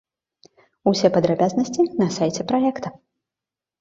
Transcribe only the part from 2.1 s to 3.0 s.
сайце праекта.